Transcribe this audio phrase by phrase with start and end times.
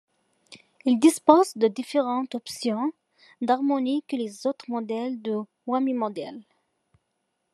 [0.85, 2.91] Il dispose de différentes options
[3.39, 6.43] d'harmonie que les autres modèles de Whammy models.